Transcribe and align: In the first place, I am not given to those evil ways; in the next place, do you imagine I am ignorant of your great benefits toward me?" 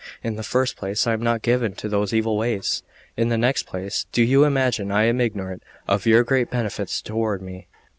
In 0.23 0.35
the 0.35 0.41
first 0.41 0.77
place, 0.77 1.05
I 1.05 1.13
am 1.13 1.21
not 1.21 1.43
given 1.43 1.73
to 1.75 1.87
those 1.87 2.11
evil 2.11 2.35
ways; 2.35 2.81
in 3.15 3.29
the 3.29 3.37
next 3.37 3.67
place, 3.67 4.07
do 4.11 4.23
you 4.23 4.45
imagine 4.45 4.91
I 4.91 5.03
am 5.03 5.21
ignorant 5.21 5.61
of 5.87 6.07
your 6.07 6.23
great 6.23 6.49
benefits 6.49 7.03
toward 7.03 7.39
me?" 7.39 7.67